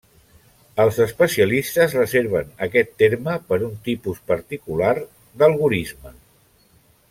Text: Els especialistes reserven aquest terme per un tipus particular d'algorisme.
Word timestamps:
Els 0.83 0.95
especialistes 1.03 1.93
reserven 1.97 2.49
aquest 2.69 2.91
terme 3.03 3.37
per 3.51 3.61
un 3.69 3.77
tipus 3.91 4.25
particular 4.33 4.95
d'algorisme. 5.43 6.19